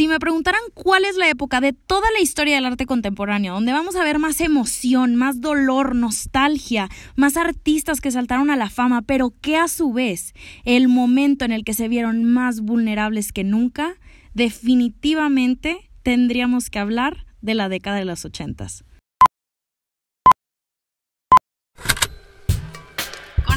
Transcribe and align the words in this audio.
Si 0.00 0.08
me 0.08 0.18
preguntaran 0.18 0.62
cuál 0.72 1.04
es 1.04 1.18
la 1.18 1.28
época 1.28 1.60
de 1.60 1.74
toda 1.74 2.10
la 2.14 2.22
historia 2.22 2.54
del 2.54 2.64
arte 2.64 2.86
contemporáneo, 2.86 3.52
donde 3.52 3.72
vamos 3.72 3.96
a 3.96 4.02
ver 4.02 4.18
más 4.18 4.40
emoción, 4.40 5.14
más 5.14 5.42
dolor, 5.42 5.94
nostalgia, 5.94 6.88
más 7.16 7.36
artistas 7.36 8.00
que 8.00 8.10
saltaron 8.10 8.48
a 8.48 8.56
la 8.56 8.70
fama, 8.70 9.02
pero 9.02 9.34
que 9.42 9.58
a 9.58 9.68
su 9.68 9.92
vez 9.92 10.32
el 10.64 10.88
momento 10.88 11.44
en 11.44 11.52
el 11.52 11.64
que 11.64 11.74
se 11.74 11.88
vieron 11.88 12.24
más 12.24 12.62
vulnerables 12.62 13.30
que 13.30 13.44
nunca, 13.44 13.96
definitivamente 14.32 15.90
tendríamos 16.02 16.70
que 16.70 16.78
hablar 16.78 17.26
de 17.42 17.52
la 17.52 17.68
década 17.68 17.98
de 17.98 18.06
los 18.06 18.24
ochentas. 18.24 18.84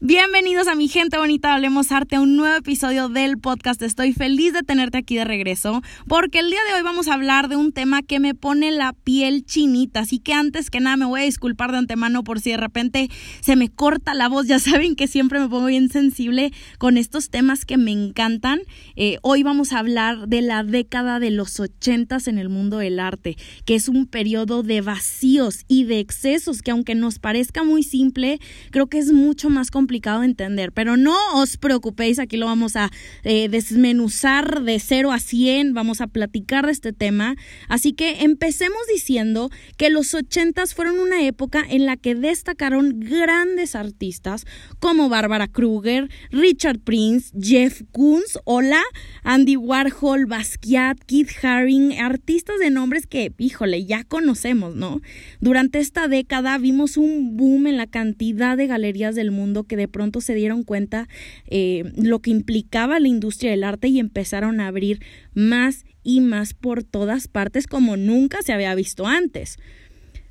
Bienvenidos 0.00 0.68
a 0.68 0.76
mi 0.76 0.86
gente 0.86 1.18
bonita, 1.18 1.52
hablemos 1.52 1.90
arte, 1.90 2.14
a 2.14 2.20
un 2.20 2.36
nuevo 2.36 2.56
episodio 2.56 3.08
del 3.08 3.36
podcast. 3.36 3.82
Estoy 3.82 4.12
feliz 4.12 4.52
de 4.52 4.62
tenerte 4.62 4.96
aquí 4.96 5.16
de 5.16 5.24
regreso 5.24 5.82
porque 6.06 6.38
el 6.38 6.50
día 6.50 6.60
de 6.68 6.76
hoy 6.76 6.82
vamos 6.84 7.08
a 7.08 7.14
hablar 7.14 7.48
de 7.48 7.56
un 7.56 7.72
tema 7.72 8.02
que 8.02 8.20
me 8.20 8.32
pone 8.32 8.70
la 8.70 8.92
piel 8.92 9.44
chinita. 9.44 9.98
Así 9.98 10.20
que 10.20 10.34
antes 10.34 10.70
que 10.70 10.78
nada 10.78 10.96
me 10.96 11.04
voy 11.04 11.22
a 11.22 11.24
disculpar 11.24 11.72
de 11.72 11.78
antemano 11.78 12.22
por 12.22 12.38
si 12.38 12.52
de 12.52 12.58
repente 12.58 13.10
se 13.40 13.56
me 13.56 13.70
corta 13.70 14.14
la 14.14 14.28
voz. 14.28 14.46
Ya 14.46 14.58
saben 14.60 14.94
que 14.94 15.08
siempre 15.08 15.40
me 15.40 15.48
pongo 15.48 15.66
bien 15.66 15.90
sensible 15.90 16.52
con 16.78 16.96
estos 16.96 17.28
temas 17.28 17.64
que 17.64 17.76
me 17.76 17.90
encantan. 17.90 18.60
Eh, 18.94 19.18
hoy 19.22 19.42
vamos 19.42 19.72
a 19.72 19.80
hablar 19.80 20.28
de 20.28 20.42
la 20.42 20.62
década 20.62 21.18
de 21.18 21.32
los 21.32 21.58
ochentas 21.58 22.28
en 22.28 22.38
el 22.38 22.50
mundo 22.50 22.78
del 22.78 23.00
arte, 23.00 23.36
que 23.64 23.74
es 23.74 23.88
un 23.88 24.06
periodo 24.06 24.62
de 24.62 24.80
vacíos 24.80 25.64
y 25.66 25.82
de 25.82 25.98
excesos 25.98 26.62
que 26.62 26.70
aunque 26.70 26.94
nos 26.94 27.18
parezca 27.18 27.64
muy 27.64 27.82
simple, 27.82 28.38
creo 28.70 28.86
que 28.86 28.98
es 28.98 29.10
mucho 29.10 29.50
más 29.50 29.72
complicado 29.72 29.87
complicado 29.88 30.20
de 30.20 30.26
entender, 30.26 30.70
pero 30.70 30.98
no 30.98 31.16
os 31.32 31.56
preocupéis, 31.56 32.18
aquí 32.18 32.36
lo 32.36 32.44
vamos 32.44 32.76
a 32.76 32.90
eh, 33.24 33.48
desmenuzar 33.48 34.62
de 34.62 34.78
0 34.78 35.12
a 35.12 35.18
100, 35.18 35.72
vamos 35.72 36.02
a 36.02 36.08
platicar 36.08 36.66
de 36.66 36.72
este 36.72 36.92
tema. 36.92 37.36
Así 37.68 37.94
que 37.94 38.22
empecemos 38.24 38.82
diciendo 38.92 39.48
que 39.78 39.88
los 39.88 40.12
80 40.12 40.66
fueron 40.66 41.00
una 41.00 41.22
época 41.22 41.64
en 41.66 41.86
la 41.86 41.96
que 41.96 42.14
destacaron 42.14 43.00
grandes 43.00 43.74
artistas 43.74 44.44
como 44.78 45.08
Barbara 45.08 45.48
Kruger, 45.48 46.10
Richard 46.30 46.80
Prince, 46.80 47.30
Jeff 47.40 47.80
Koons, 47.90 48.38
hola, 48.44 48.82
Andy 49.22 49.56
Warhol, 49.56 50.26
Basquiat, 50.26 50.98
Keith 51.06 51.30
Haring, 51.42 51.98
artistas 51.98 52.58
de 52.58 52.68
nombres 52.68 53.06
que, 53.06 53.32
híjole, 53.38 53.86
ya 53.86 54.04
conocemos, 54.04 54.76
¿no? 54.76 55.00
Durante 55.40 55.78
esta 55.78 56.08
década 56.08 56.58
vimos 56.58 56.98
un 56.98 57.38
boom 57.38 57.68
en 57.68 57.78
la 57.78 57.86
cantidad 57.86 58.54
de 58.58 58.66
galerías 58.66 59.14
del 59.14 59.30
mundo 59.30 59.64
que 59.64 59.77
de 59.78 59.88
pronto 59.88 60.20
se 60.20 60.34
dieron 60.34 60.62
cuenta 60.62 61.08
eh, 61.46 61.90
lo 61.96 62.20
que 62.20 62.30
implicaba 62.30 63.00
la 63.00 63.08
industria 63.08 63.50
del 63.50 63.64
arte 63.64 63.88
y 63.88 63.98
empezaron 63.98 64.60
a 64.60 64.66
abrir 64.66 65.00
más 65.32 65.86
y 66.02 66.20
más 66.20 66.52
por 66.52 66.84
todas 66.84 67.28
partes 67.28 67.66
como 67.66 67.96
nunca 67.96 68.42
se 68.42 68.52
había 68.52 68.74
visto 68.74 69.06
antes. 69.06 69.56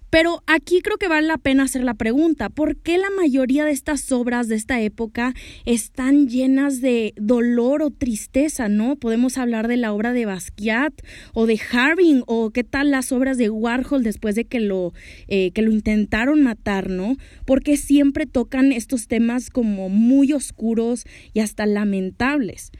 Pero 0.10 0.42
aquí 0.48 0.82
creo 0.82 0.98
que 0.98 1.10
vale 1.10 1.28
la 1.28 1.38
pena 1.38 1.64
hacer 1.64 1.84
la 1.84 1.94
pregunta, 1.94 2.50
¿por 2.50 2.78
qué 2.78 2.98
la 2.98 3.10
mayoría 3.10 3.66
de 3.66 3.72
estas 3.72 4.12
obras 4.12 4.48
de 4.48 4.56
esta 4.56 4.80
época 4.80 5.34
están 5.66 6.30
llenas 6.30 6.80
de 6.80 7.14
dolor 7.18 7.82
o 7.82 7.92
tristeza, 7.92 8.70
no? 8.70 8.96
Podemos 8.96 9.38
hablar 9.38 9.68
de 9.68 9.76
la 9.76 9.92
obra 9.92 10.14
de 10.14 10.26
Basquiat 10.26 10.94
o 11.34 11.46
de 11.46 11.60
Harbin 11.72 12.24
o 12.26 12.52
qué 12.52 12.64
tal 12.64 12.92
las 12.92 13.12
obras 13.12 13.38
de 13.38 13.50
Warhol 13.50 14.04
después 14.04 14.36
de 14.36 14.46
que 14.46 14.62
lo, 14.62 14.94
eh, 15.28 15.52
que 15.52 15.62
lo 15.62 15.72
intentaron 15.72 16.42
matar, 16.42 16.90
¿no? 16.90 17.18
Porque 17.46 17.76
siempre 17.76 18.26
tocan 18.26 18.72
estos 18.72 19.08
temas 19.08 19.50
como 19.50 19.90
muy 19.90 20.32
oscuros 20.32 21.04
y 21.34 21.42
hasta 21.42 21.66
lamentables 21.66 22.72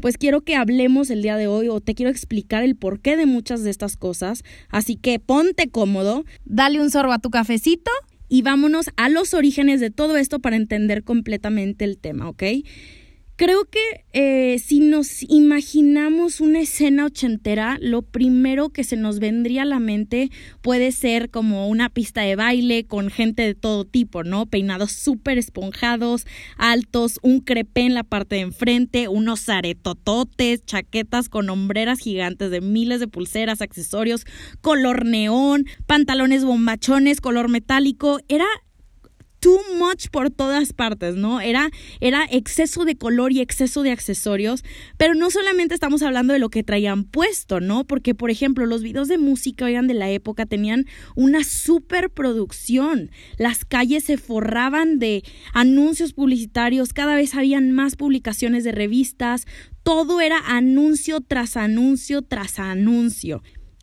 pues 0.00 0.18
quiero 0.18 0.42
que 0.42 0.56
hablemos 0.56 1.10
el 1.10 1.22
día 1.22 1.36
de 1.36 1.46
hoy 1.46 1.68
o 1.68 1.80
te 1.80 1.94
quiero 1.94 2.10
explicar 2.10 2.62
el 2.62 2.76
porqué 2.76 3.16
de 3.16 3.26
muchas 3.26 3.62
de 3.62 3.70
estas 3.70 3.96
cosas. 3.96 4.42
Así 4.68 4.96
que 4.96 5.18
ponte 5.18 5.70
cómodo, 5.70 6.24
dale 6.44 6.80
un 6.80 6.90
sorbo 6.90 7.12
a 7.12 7.18
tu 7.18 7.30
cafecito 7.30 7.90
y 8.28 8.42
vámonos 8.42 8.90
a 8.96 9.08
los 9.08 9.34
orígenes 9.34 9.80
de 9.80 9.90
todo 9.90 10.16
esto 10.16 10.38
para 10.38 10.56
entender 10.56 11.04
completamente 11.04 11.84
el 11.84 11.98
tema, 11.98 12.28
¿ok? 12.28 12.42
Creo 13.40 13.64
que 13.64 14.04
eh, 14.12 14.58
si 14.58 14.80
nos 14.80 15.22
imaginamos 15.22 16.42
una 16.42 16.60
escena 16.60 17.06
ochentera, 17.06 17.78
lo 17.80 18.02
primero 18.02 18.68
que 18.68 18.84
se 18.84 18.98
nos 18.98 19.18
vendría 19.18 19.62
a 19.62 19.64
la 19.64 19.78
mente 19.78 20.30
puede 20.60 20.92
ser 20.92 21.30
como 21.30 21.66
una 21.66 21.88
pista 21.88 22.20
de 22.20 22.36
baile 22.36 22.84
con 22.84 23.08
gente 23.08 23.40
de 23.40 23.54
todo 23.54 23.86
tipo, 23.86 24.24
¿no? 24.24 24.44
Peinados 24.44 24.92
súper 24.92 25.38
esponjados, 25.38 26.26
altos, 26.58 27.18
un 27.22 27.40
crepé 27.40 27.80
en 27.86 27.94
la 27.94 28.04
parte 28.04 28.34
de 28.34 28.42
enfrente, 28.42 29.08
unos 29.08 29.48
aretototes, 29.48 30.62
chaquetas 30.66 31.30
con 31.30 31.48
hombreras 31.48 31.98
gigantes 31.98 32.50
de 32.50 32.60
miles 32.60 33.00
de 33.00 33.08
pulseras, 33.08 33.62
accesorios, 33.62 34.26
color 34.60 35.06
neón, 35.06 35.64
pantalones 35.86 36.44
bombachones, 36.44 37.22
color 37.22 37.48
metálico. 37.48 38.20
Era 38.28 38.44
too 39.40 39.58
much 39.76 40.08
por 40.10 40.30
todas 40.30 40.72
partes, 40.72 41.16
¿no? 41.16 41.40
Era, 41.40 41.70
era 42.00 42.26
exceso 42.30 42.84
de 42.84 42.96
color 42.96 43.32
y 43.32 43.40
exceso 43.40 43.82
de 43.82 43.90
accesorios, 43.90 44.62
pero 44.96 45.14
no 45.14 45.30
solamente 45.30 45.74
estamos 45.74 46.02
hablando 46.02 46.32
de 46.32 46.38
lo 46.38 46.50
que 46.50 46.62
traían 46.62 47.04
puesto, 47.04 47.60
¿no? 47.60 47.84
Porque, 47.84 48.14
por 48.14 48.30
ejemplo, 48.30 48.66
los 48.66 48.82
videos 48.82 49.08
de 49.08 49.18
música, 49.18 49.64
oigan, 49.64 49.86
de 49.86 49.94
la 49.94 50.10
época 50.10 50.46
tenían 50.46 50.86
una 51.16 51.42
superproducción. 51.42 53.10
Las 53.38 53.64
calles 53.64 54.04
se 54.04 54.18
forraban 54.18 54.98
de 54.98 55.24
anuncios 55.52 56.12
publicitarios, 56.12 56.92
cada 56.92 57.16
vez 57.16 57.34
habían 57.34 57.72
más 57.72 57.96
publicaciones 57.96 58.64
de 58.64 58.72
revistas, 58.72 59.46
todo 59.82 60.20
era 60.20 60.38
anuncio 60.46 61.20
tras 61.20 61.56
anuncio 61.56 62.22
tras 62.22 62.58
anuncio. 62.58 63.42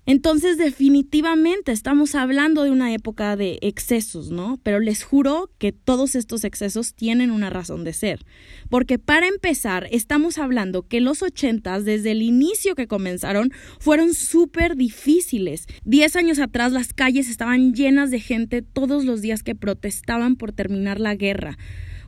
Entonces 0.09 0.57
definitivamente 0.57 1.73
estamos 1.73 2.15
hablando 2.15 2.63
de 2.63 2.71
una 2.71 2.93
época 2.93 3.35
de 3.35 3.59
excesos, 3.61 4.31
¿no? 4.31 4.57
Pero 4.63 4.79
les 4.79 5.03
juro 5.03 5.51
que 5.57 5.73
todos 5.73 6.15
estos 6.15 6.45
excesos 6.45 6.93
tienen 6.93 7.29
una 7.29 7.49
razón 7.49 7.83
de 7.83 7.91
ser. 7.91 8.25
Porque 8.69 8.99
para 8.99 9.27
empezar, 9.27 9.85
estamos 9.91 10.37
hablando 10.37 10.87
que 10.87 11.01
los 11.01 11.21
ochentas, 11.23 11.83
desde 11.83 12.11
el 12.11 12.21
inicio 12.21 12.73
que 12.73 12.87
comenzaron, 12.87 13.51
fueron 13.81 14.13
súper 14.13 14.77
difíciles. 14.77 15.65
Diez 15.83 16.15
años 16.15 16.39
atrás 16.39 16.71
las 16.71 16.93
calles 16.93 17.29
estaban 17.29 17.73
llenas 17.73 18.09
de 18.09 18.21
gente 18.21 18.61
todos 18.61 19.03
los 19.03 19.21
días 19.21 19.43
que 19.43 19.55
protestaban 19.55 20.37
por 20.37 20.53
terminar 20.53 21.01
la 21.01 21.15
guerra 21.15 21.57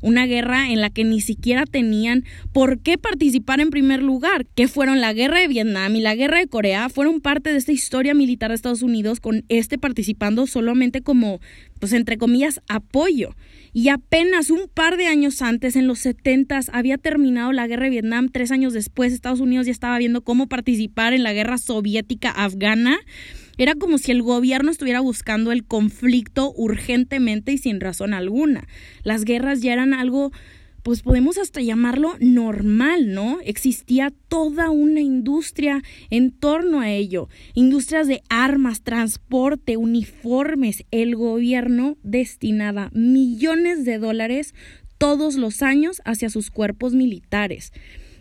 una 0.01 0.25
guerra 0.25 0.69
en 0.69 0.81
la 0.81 0.89
que 0.89 1.03
ni 1.03 1.21
siquiera 1.21 1.65
tenían 1.65 2.23
por 2.53 2.79
qué 2.79 2.97
participar 2.97 3.59
en 3.59 3.69
primer 3.69 4.01
lugar, 4.01 4.45
que 4.55 4.67
fueron 4.67 5.01
la 5.01 5.13
guerra 5.13 5.39
de 5.39 5.47
Vietnam 5.47 5.95
y 5.95 6.01
la 6.01 6.15
guerra 6.15 6.39
de 6.39 6.47
Corea, 6.47 6.89
fueron 6.89 7.21
parte 7.21 7.51
de 7.51 7.57
esta 7.57 7.71
historia 7.71 8.13
militar 8.13 8.49
de 8.49 8.55
Estados 8.55 8.81
Unidos 8.81 9.19
con 9.19 9.43
este 9.49 9.77
participando 9.77 10.47
solamente 10.47 11.01
como, 11.01 11.39
pues 11.79 11.93
entre 11.93 12.17
comillas, 12.17 12.61
apoyo. 12.67 13.35
Y 13.71 13.89
apenas 13.89 14.49
un 14.49 14.67
par 14.73 14.97
de 14.97 15.05
años 15.05 15.41
antes, 15.41 15.75
en 15.75 15.87
los 15.87 15.99
70 15.99 16.59
había 16.73 16.97
terminado 16.97 17.51
la 17.51 17.67
guerra 17.67 17.83
de 17.83 17.91
Vietnam. 17.91 18.29
Tres 18.29 18.51
años 18.51 18.73
después, 18.73 19.13
Estados 19.13 19.39
Unidos 19.39 19.67
ya 19.67 19.71
estaba 19.71 19.97
viendo 19.99 20.21
cómo 20.21 20.47
participar 20.47 21.13
en 21.13 21.23
la 21.23 21.33
guerra 21.33 21.57
soviética 21.57 22.31
afgana. 22.31 22.97
Era 23.59 23.75
como 23.75 23.97
si 23.97 24.11
el 24.11 24.21
gobierno 24.21 24.71
estuviera 24.71 25.01
buscando 25.01 25.51
el 25.51 25.65
conflicto 25.65 26.53
urgentemente 26.55 27.51
y 27.51 27.57
sin 27.57 27.81
razón 27.81 28.13
alguna. 28.13 28.69
Las 29.03 29.25
guerras 29.25 29.61
ya 29.61 29.73
eran 29.73 29.93
algo 29.93 30.31
pues 30.81 31.01
podemos 31.01 31.37
hasta 31.37 31.61
llamarlo 31.61 32.15
normal, 32.21 33.13
¿no? 33.13 33.39
Existía 33.43 34.13
toda 34.29 34.69
una 34.69 35.01
industria 35.01 35.83
en 36.09 36.31
torno 36.31 36.79
a 36.79 36.89
ello, 36.89 37.27
industrias 37.53 38.07
de 38.07 38.21
armas, 38.29 38.81
transporte, 38.81 39.75
uniformes. 39.75 40.85
El 40.89 41.17
gobierno 41.17 41.97
destinaba 42.01 42.91
millones 42.93 43.83
de 43.83 43.99
dólares 43.99 44.55
todos 44.97 45.35
los 45.35 45.61
años 45.63 46.01
hacia 46.05 46.29
sus 46.29 46.49
cuerpos 46.49 46.93
militares. 46.93 47.73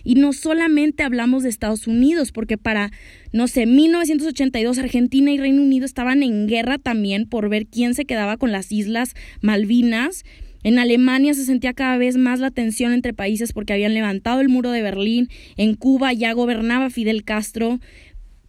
Y 0.09 0.15
no 0.15 0.33
solamente 0.33 1.03
hablamos 1.03 1.43
de 1.43 1.51
Estados 1.51 1.87
Unidos, 1.87 2.33
porque 2.33 2.57
para, 2.57 2.91
no 3.31 3.47
sé, 3.47 3.67
1982 3.67 4.79
Argentina 4.79 5.31
y 5.31 5.37
Reino 5.37 5.61
Unido 5.61 5.85
estaban 5.85 6.23
en 6.23 6.47
guerra 6.47 6.79
también 6.79 7.29
por 7.29 7.51
ver 7.51 7.67
quién 7.67 7.93
se 7.95 8.07
quedaba 8.07 8.39
con 8.39 8.51
las 8.51 8.73
Islas 8.73 9.13
Malvinas. 9.43 10.25
En 10.63 10.79
Alemania 10.79 11.35
se 11.35 11.45
sentía 11.45 11.75
cada 11.75 11.99
vez 11.99 12.17
más 12.17 12.41
la 12.41 12.51
tensión 12.51 12.95
entre 12.95 13.13
países 13.13 13.53
porque 13.53 13.75
habían 13.75 13.93
levantado 13.93 14.41
el 14.41 14.49
muro 14.49 14.71
de 14.71 14.81
Berlín. 14.81 15.29
En 15.59 15.75
Cuba 15.75 16.15
ya 16.15 16.33
gobernaba 16.33 16.89
Fidel 16.89 17.23
Castro. 17.23 17.79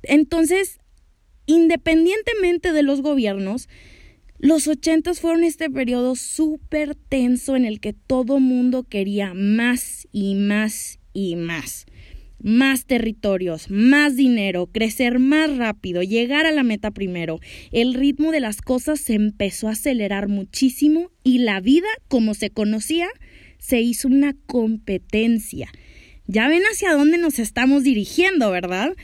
Entonces, 0.03 0.79
independientemente 1.45 2.71
de 2.71 2.83
los 2.83 3.01
gobiernos, 3.01 3.67
los 4.37 4.69
ochentas 4.69 5.19
fueron 5.19 5.43
este 5.43 5.69
periodo 5.69 6.15
súper 6.15 6.95
tenso 6.95 7.57
en 7.57 7.65
el 7.65 7.81
que 7.81 7.91
todo 7.91 8.39
mundo 8.39 8.83
quería 8.83 9.33
más 9.33 10.07
y 10.13 10.35
más 10.35 10.98
y 11.13 11.35
más. 11.35 11.85
más 12.41 12.85
territorios, 12.85 13.69
más 13.69 14.15
dinero, 14.15 14.67
crecer 14.67 15.19
más 15.19 15.57
rápido, 15.57 16.03
llegar 16.03 16.45
a 16.45 16.53
la 16.53 16.63
meta 16.63 16.91
primero. 16.91 17.39
El 17.73 17.93
ritmo 17.93 18.31
de 18.31 18.39
las 18.39 18.61
cosas 18.61 19.01
se 19.01 19.13
empezó 19.13 19.67
a 19.67 19.71
acelerar 19.71 20.29
muchísimo 20.29 21.11
y 21.21 21.39
la 21.39 21.59
vida, 21.59 21.89
como 22.07 22.33
se 22.33 22.49
conocía, 22.49 23.09
se 23.57 23.81
hizo 23.81 24.07
una 24.07 24.35
competencia. 24.45 25.69
Ya 26.27 26.47
ven 26.47 26.63
hacia 26.63 26.93
dónde 26.93 27.17
nos 27.17 27.39
estamos 27.39 27.83
dirigiendo, 27.83 28.51
¿verdad? 28.51 28.95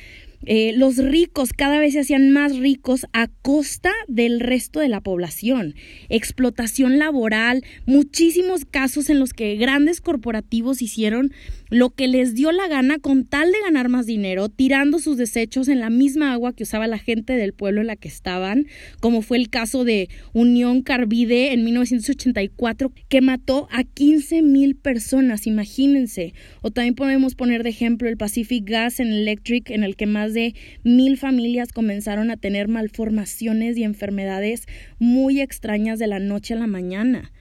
Eh, 0.48 0.74
los 0.78 0.98
ricos 0.98 1.54
cada 1.54 1.80
vez 1.80 1.94
se 1.94 2.02
hacían 2.02 2.30
más 2.30 2.56
ricos 2.58 3.08
a 3.14 3.28
costa 3.42 3.92
del 4.08 4.40
resto 4.40 4.80
de 4.80 4.90
la 4.90 5.02
población. 5.02 5.74
Explotación 6.10 7.00
laboral, 7.00 7.64
muchísimos 7.88 8.66
casos 8.66 9.10
en 9.10 9.20
los 9.20 9.34
que 9.34 9.56
grandes 9.56 10.02
corporativos 10.02 10.84
hicieron 10.84 11.34
lo 11.70 11.90
que 11.90 12.08
les 12.08 12.36
dio 12.36 12.52
la 12.52 12.68
gana 12.68 13.00
con 13.00 13.26
tal 13.26 13.52
de 13.52 13.60
ganar 13.62 13.90
más 13.90 14.06
dinero, 14.06 14.50
tirando 14.50 15.00
sus 15.00 15.18
desechos 15.18 15.68
en 15.68 15.80
la 15.80 15.90
misma 15.90 16.34
agua 16.34 16.54
que 16.54 16.64
usaba 16.64 16.88
la 16.88 16.98
gente 16.98 17.34
del 17.34 17.54
pueblo 17.54 17.82
en 17.82 17.88
la 17.88 17.96
que 17.96 18.08
estaban, 18.08 18.68
como 19.00 19.22
fue 19.22 19.38
el 19.38 19.50
caso 19.50 19.84
de 19.84 20.10
Unión 20.34 20.82
Carbide 20.82 21.54
en 21.54 21.64
1984, 21.64 22.92
que 23.10 23.22
mató 23.22 23.68
a 23.72 23.84
15 23.84 24.42
mil 24.42 24.76
personas, 24.76 25.48
imagínense. 25.48 26.34
O 26.62 26.72
también 26.72 26.96
podemos 26.96 27.36
poner 27.36 27.64
de 27.64 27.70
ejemplo 27.70 28.10
el 28.10 28.18
Pacific 28.18 28.64
Gas 28.70 29.00
and 29.00 29.14
Electric, 29.14 29.70
en 29.72 29.84
el 29.84 29.96
que 29.96 30.06
más 30.06 30.34
de 30.34 30.56
mil 30.84 31.18
familias 31.18 31.72
comenzaron 31.72 32.32
a 32.32 32.38
tener 32.38 32.68
malformaciones 32.68 33.78
y 33.78 33.84
enfermedades 33.84 34.64
muy 35.00 35.42
extrañas 35.42 36.00
de 36.00 36.08
la 36.08 36.20
noche 36.20 36.54
a 36.54 36.58
la 36.58 36.68
mañana. 36.68 37.32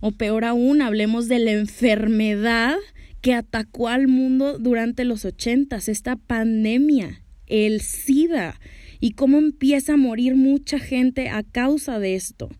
O 0.00 0.10
peor 0.10 0.44
aún, 0.44 0.82
hablemos 0.82 1.28
de 1.28 1.38
la 1.38 1.52
enfermedad 1.52 2.74
que 3.22 3.34
atacó 3.34 3.88
al 3.88 4.08
mundo 4.08 4.58
durante 4.58 5.04
los 5.04 5.24
ochentas, 5.24 5.88
esta 5.88 6.16
pandemia, 6.16 7.22
el 7.46 7.80
SIDA, 7.80 8.60
y 9.00 9.12
cómo 9.12 9.38
empieza 9.38 9.94
a 9.94 9.96
morir 9.96 10.34
mucha 10.34 10.78
gente 10.78 11.28
a 11.28 11.42
causa 11.42 11.98
de 11.98 12.16
esto. 12.16 12.50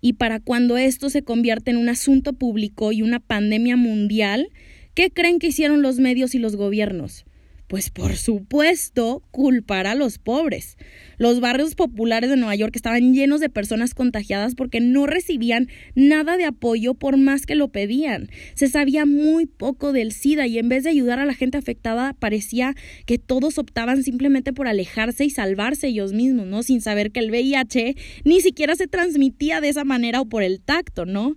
Y 0.00 0.14
para 0.14 0.40
cuando 0.40 0.76
esto 0.76 1.10
se 1.10 1.22
convierte 1.22 1.70
en 1.70 1.76
un 1.76 1.88
asunto 1.88 2.32
público 2.32 2.90
y 2.92 3.02
una 3.02 3.20
pandemia 3.20 3.76
mundial, 3.76 4.48
¿qué 4.94 5.10
creen 5.10 5.38
que 5.38 5.48
hicieron 5.48 5.82
los 5.82 5.98
medios 5.98 6.34
y 6.34 6.38
los 6.38 6.56
gobiernos? 6.56 7.24
Pues 7.68 7.90
por 7.90 8.16
supuesto, 8.16 9.22
culpar 9.30 9.86
a 9.86 9.94
los 9.94 10.16
pobres. 10.16 10.78
Los 11.18 11.40
barrios 11.40 11.74
populares 11.74 12.30
de 12.30 12.36
Nueva 12.38 12.54
York 12.54 12.74
estaban 12.74 13.12
llenos 13.12 13.40
de 13.40 13.50
personas 13.50 13.92
contagiadas 13.92 14.54
porque 14.54 14.80
no 14.80 15.06
recibían 15.06 15.68
nada 15.94 16.38
de 16.38 16.46
apoyo 16.46 16.94
por 16.94 17.18
más 17.18 17.44
que 17.44 17.56
lo 17.56 17.68
pedían. 17.68 18.30
Se 18.54 18.68
sabía 18.68 19.04
muy 19.04 19.44
poco 19.44 19.92
del 19.92 20.12
SIDA 20.12 20.46
y 20.46 20.58
en 20.58 20.70
vez 20.70 20.84
de 20.84 20.90
ayudar 20.90 21.18
a 21.18 21.26
la 21.26 21.34
gente 21.34 21.58
afectada 21.58 22.14
parecía 22.14 22.74
que 23.04 23.18
todos 23.18 23.58
optaban 23.58 24.02
simplemente 24.02 24.54
por 24.54 24.66
alejarse 24.66 25.26
y 25.26 25.30
salvarse 25.30 25.88
ellos 25.88 26.14
mismos, 26.14 26.46
¿no? 26.46 26.62
Sin 26.62 26.80
saber 26.80 27.10
que 27.10 27.20
el 27.20 27.30
VIH 27.30 27.96
ni 28.24 28.40
siquiera 28.40 28.76
se 28.76 28.86
transmitía 28.86 29.60
de 29.60 29.68
esa 29.68 29.84
manera 29.84 30.22
o 30.22 30.26
por 30.26 30.42
el 30.42 30.62
tacto, 30.62 31.04
¿no? 31.04 31.34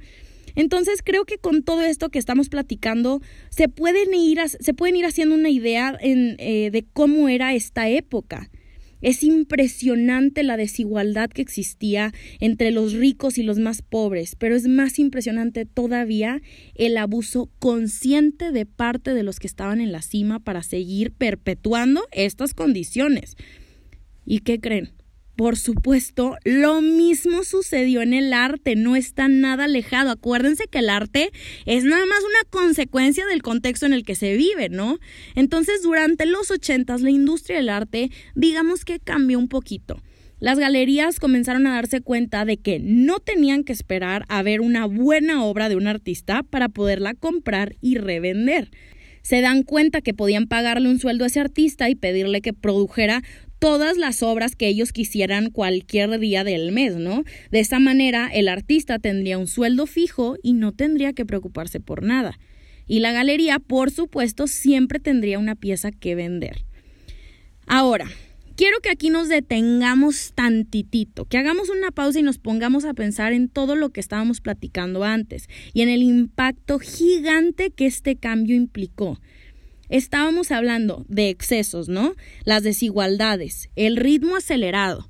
Entonces 0.56 1.02
creo 1.04 1.26
que 1.26 1.38
con 1.38 1.64
todo 1.64 1.82
esto 1.82 2.10
que 2.10 2.20
estamos 2.20 2.50
platicando 2.50 3.22
se 3.50 3.70
pueden 3.70 4.14
ir, 4.14 4.40
se 4.48 4.74
pueden 4.74 4.96
ir 4.96 5.06
haciendo 5.06 5.36
una 5.36 5.50
idea 5.50 5.98
eh, 6.02 6.70
de 6.72 6.86
cómo 6.94 7.30
era 7.30 7.54
esta 7.54 7.90
época. 7.90 8.50
Es 9.02 9.24
impresionante 9.24 10.44
la 10.44 10.58
desigualdad 10.58 11.30
que 11.30 11.42
existía 11.42 12.14
entre 12.40 12.70
los 12.72 12.94
ricos 12.94 13.40
y 13.40 13.44
los 13.44 13.58
más 13.58 13.82
pobres, 13.82 14.36
pero 14.36 14.56
es 14.56 14.68
más 14.68 15.00
impresionante 15.00 15.66
todavía 15.66 16.42
el 16.76 16.98
abuso 16.98 17.50
consciente 17.58 18.52
de 18.52 18.68
parte 18.68 19.14
de 19.16 19.24
los 19.24 19.40
que 19.40 19.48
estaban 19.48 19.82
en 19.82 19.92
la 19.92 20.04
cima 20.04 20.40
para 20.40 20.62
seguir 20.62 21.12
perpetuando 21.12 22.04
estas 22.12 22.54
condiciones. 22.54 23.38
¿Y 24.26 24.40
qué 24.40 24.60
creen? 24.60 24.92
Por 25.42 25.58
supuesto, 25.58 26.38
lo 26.44 26.82
mismo 26.82 27.44
sucedió 27.44 28.04
en 28.04 28.14
el 28.14 28.32
arte, 28.32 28.76
no 28.76 28.96
está 28.96 29.28
nada 29.28 29.64
alejado. 29.64 30.12
Acuérdense 30.12 30.66
que 30.68 30.78
el 30.78 30.90
arte 30.92 31.32
es 31.66 31.84
nada 31.84 32.06
más 32.06 32.20
una 32.20 32.48
consecuencia 32.52 33.26
del 33.26 33.42
contexto 33.42 33.88
en 33.88 33.94
el 33.94 34.04
que 34.04 34.14
se 34.14 34.36
vive, 34.36 34.70
¿no? 34.70 35.00
Entonces, 35.34 35.82
durante 35.82 36.28
los 36.28 36.52
ochentas, 36.52 37.02
la 37.02 37.10
industria 37.10 37.58
del 37.58 37.70
arte, 37.70 38.12
digamos 38.36 38.86
que 38.86 39.00
cambió 39.00 39.40
un 39.40 39.48
poquito. 39.48 40.00
Las 40.40 40.60
galerías 40.60 41.20
comenzaron 41.20 41.66
a 41.66 41.74
darse 41.74 42.02
cuenta 42.02 42.46
de 42.46 42.58
que 42.58 42.78
no 42.80 43.18
tenían 43.18 43.64
que 43.64 43.74
esperar 43.74 44.26
a 44.30 44.44
ver 44.44 44.62
una 44.62 44.86
buena 44.86 45.44
obra 45.44 45.70
de 45.70 45.76
un 45.76 45.88
artista 45.88 46.44
para 46.44 46.70
poderla 46.70 47.16
comprar 47.16 47.78
y 47.82 47.98
revender 47.98 48.70
se 49.24 49.42
dan 49.42 49.64
cuenta 49.64 50.02
que 50.02 50.14
podían 50.14 50.48
pagarle 50.48 50.90
un 50.90 51.00
sueldo 51.00 51.24
a 51.24 51.28
ese 51.28 51.40
artista 51.40 51.90
y 51.90 51.96
pedirle 51.96 52.42
que 52.42 52.54
produjera 52.54 53.22
todas 53.62 53.96
las 53.96 54.24
obras 54.24 54.56
que 54.56 54.68
ellos 54.68 54.92
quisieran 54.92 55.52
cualquier 55.52 56.18
día 56.18 56.44
del 56.44 56.72
mes, 56.72 56.96
¿no? 56.96 57.24
De 57.52 57.60
esa 57.60 57.78
manera 57.78 58.28
el 58.34 58.48
artista 58.48 58.98
tendría 58.98 59.38
un 59.38 59.46
sueldo 59.46 59.86
fijo 59.86 60.36
y 60.42 60.54
no 60.54 60.72
tendría 60.72 61.14
que 61.14 61.28
preocuparse 61.28 61.80
por 61.80 62.02
nada. 62.02 62.40
Y 62.88 63.02
la 63.02 63.12
galería, 63.12 63.60
por 63.60 63.92
supuesto, 63.92 64.48
siempre 64.48 65.00
tendría 65.00 65.38
una 65.38 65.54
pieza 65.54 65.92
que 65.92 66.16
vender. 66.16 66.66
Ahora, 67.68 68.10
quiero 68.56 68.80
que 68.80 68.90
aquí 68.90 69.12
nos 69.12 69.30
detengamos 69.30 70.34
tantitito, 70.34 71.26
que 71.26 71.38
hagamos 71.38 71.70
una 71.70 71.92
pausa 71.92 72.20
y 72.20 72.24
nos 72.24 72.40
pongamos 72.40 72.84
a 72.84 72.96
pensar 72.96 73.32
en 73.32 73.48
todo 73.48 73.76
lo 73.76 73.92
que 73.92 74.00
estábamos 74.00 74.42
platicando 74.42 75.04
antes 75.04 75.48
y 75.72 75.84
en 75.84 75.90
el 75.90 76.02
impacto 76.02 76.80
gigante 76.80 77.70
que 77.70 77.86
este 77.86 78.16
cambio 78.16 78.56
implicó. 78.56 79.20
Estábamos 79.92 80.52
hablando 80.52 81.06
de 81.10 81.28
excesos, 81.28 81.90
¿no? 81.90 82.16
Las 82.46 82.64
desigualdades, 82.64 83.70
el 83.76 83.98
ritmo 83.98 84.38
acelerado. 84.38 85.10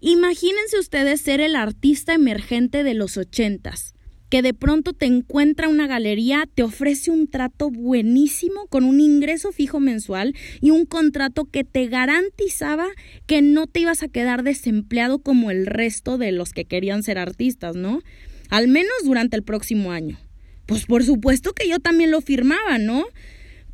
Imagínense 0.00 0.78
ustedes 0.80 1.20
ser 1.20 1.42
el 1.42 1.54
artista 1.54 2.14
emergente 2.14 2.84
de 2.84 2.94
los 2.94 3.18
ochentas, 3.18 3.94
que 4.30 4.40
de 4.40 4.54
pronto 4.54 4.94
te 4.94 5.04
encuentra 5.04 5.68
una 5.68 5.86
galería, 5.86 6.48
te 6.54 6.62
ofrece 6.62 7.10
un 7.10 7.28
trato 7.28 7.70
buenísimo 7.70 8.66
con 8.68 8.84
un 8.84 9.00
ingreso 9.00 9.52
fijo 9.52 9.78
mensual 9.78 10.34
y 10.62 10.70
un 10.70 10.86
contrato 10.86 11.44
que 11.44 11.64
te 11.64 11.86
garantizaba 11.86 12.86
que 13.26 13.42
no 13.42 13.66
te 13.66 13.80
ibas 13.80 14.02
a 14.02 14.08
quedar 14.08 14.42
desempleado 14.42 15.18
como 15.18 15.50
el 15.50 15.66
resto 15.66 16.16
de 16.16 16.32
los 16.32 16.54
que 16.54 16.64
querían 16.64 17.02
ser 17.02 17.18
artistas, 17.18 17.76
¿no? 17.76 18.00
Al 18.48 18.68
menos 18.68 18.94
durante 19.04 19.36
el 19.36 19.42
próximo 19.42 19.92
año. 19.92 20.18
Pues 20.64 20.86
por 20.86 21.04
supuesto 21.04 21.52
que 21.52 21.68
yo 21.68 21.78
también 21.78 22.10
lo 22.10 22.22
firmaba, 22.22 22.78
¿no? 22.78 23.04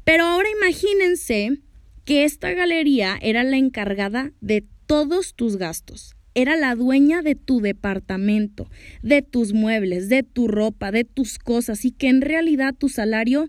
Pero 0.05 0.25
ahora 0.25 0.49
imagínense 0.51 1.59
que 2.05 2.25
esta 2.25 2.53
galería 2.53 3.19
era 3.23 3.43
la 3.43 3.56
encargada 3.56 4.33
de 4.41 4.65
todos 4.87 5.35
tus 5.35 5.56
gastos. 5.56 6.15
Era 6.35 6.56
la 6.56 6.75
dueña 6.75 7.23
de 7.23 7.37
tu 7.37 7.61
departamento, 7.61 8.69
de 9.02 9.23
tus 9.23 9.52
muebles, 9.52 10.09
de 10.09 10.23
tu 10.23 10.49
ropa, 10.49 10.90
de 10.90 11.05
tus 11.05 11.38
cosas 11.38 11.85
y 11.85 11.93
que 11.93 12.09
en 12.09 12.21
realidad 12.21 12.75
tu 12.76 12.88
salario, 12.88 13.49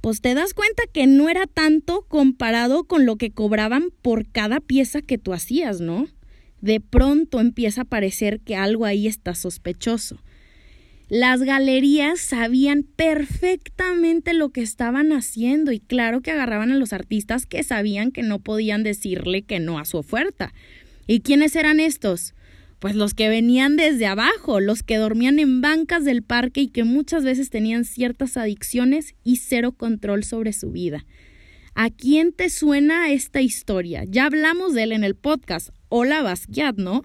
pues 0.00 0.20
te 0.20 0.34
das 0.34 0.52
cuenta 0.52 0.82
que 0.92 1.06
no 1.06 1.28
era 1.28 1.46
tanto 1.46 2.04
comparado 2.08 2.84
con 2.84 3.06
lo 3.06 3.16
que 3.16 3.30
cobraban 3.30 3.90
por 4.02 4.28
cada 4.28 4.60
pieza 4.60 5.00
que 5.00 5.16
tú 5.16 5.32
hacías, 5.32 5.80
¿no? 5.80 6.08
De 6.60 6.80
pronto 6.80 7.40
empieza 7.40 7.82
a 7.82 7.86
parecer 7.86 8.40
que 8.40 8.56
algo 8.56 8.84
ahí 8.84 9.06
está 9.06 9.34
sospechoso. 9.34 10.18
Las 11.08 11.42
galerías 11.42 12.20
sabían 12.20 12.82
perfectamente 12.82 14.34
lo 14.34 14.50
que 14.50 14.60
estaban 14.60 15.12
haciendo 15.12 15.72
y 15.72 15.80
claro 15.80 16.20
que 16.20 16.32
agarraban 16.32 16.70
a 16.70 16.76
los 16.76 16.92
artistas 16.92 17.46
que 17.46 17.62
sabían 17.62 18.12
que 18.12 18.22
no 18.22 18.40
podían 18.40 18.82
decirle 18.82 19.40
que 19.40 19.58
no 19.58 19.78
a 19.78 19.86
su 19.86 19.96
oferta. 19.96 20.52
¿Y 21.06 21.20
quiénes 21.20 21.56
eran 21.56 21.80
estos? 21.80 22.34
Pues 22.78 22.94
los 22.94 23.14
que 23.14 23.30
venían 23.30 23.76
desde 23.76 24.04
abajo, 24.04 24.60
los 24.60 24.82
que 24.82 24.98
dormían 24.98 25.38
en 25.38 25.62
bancas 25.62 26.04
del 26.04 26.22
parque 26.22 26.60
y 26.60 26.68
que 26.68 26.84
muchas 26.84 27.24
veces 27.24 27.48
tenían 27.48 27.86
ciertas 27.86 28.36
adicciones 28.36 29.14
y 29.24 29.36
cero 29.36 29.72
control 29.72 30.24
sobre 30.24 30.52
su 30.52 30.70
vida. 30.70 31.06
¿A 31.74 31.88
quién 31.88 32.32
te 32.32 32.50
suena 32.50 33.10
esta 33.10 33.40
historia? 33.40 34.04
Ya 34.04 34.26
hablamos 34.26 34.74
de 34.74 34.82
él 34.82 34.92
en 34.92 35.04
el 35.04 35.14
podcast. 35.14 35.70
Hola 35.88 36.20
Basquiat, 36.20 36.76
¿no? 36.76 37.02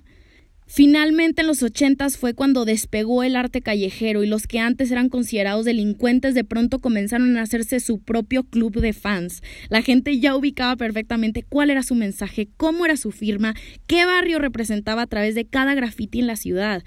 Finalmente 0.66 1.42
en 1.42 1.48
los 1.48 1.62
ochentas 1.62 2.18
fue 2.18 2.34
cuando 2.34 2.66
despegó 2.66 3.24
el 3.24 3.36
arte 3.36 3.62
callejero 3.62 4.24
y 4.24 4.28
los 4.28 4.48
que 4.48 4.60
antes 4.60 4.92
eran 4.92 5.10
considerados 5.10 5.66
delincuentes 5.66 6.34
de 6.34 6.44
pronto 6.44 6.80
comenzaron 6.80 7.38
a 7.38 7.42
hacerse 7.42 7.80
su 7.80 8.00
propio 8.00 8.44
club 8.44 8.80
de 8.80 8.94
fans. 8.94 9.44
La 9.70 9.82
gente 9.82 10.20
ya 10.20 10.36
ubicaba 10.36 10.76
perfectamente 10.76 11.44
cuál 11.44 11.70
era 11.70 11.84
su 11.84 11.96
mensaje, 11.96 12.48
cómo 12.58 12.86
era 12.86 12.98
su 12.98 13.12
firma, 13.12 13.56
qué 13.88 14.06
barrio 14.06 14.40
representaba 14.40 15.04
a 15.04 15.08
través 15.08 15.36
de 15.36 15.46
cada 15.46 15.76
graffiti 15.76 16.20
en 16.20 16.28
la 16.28 16.38
ciudad. 16.38 16.84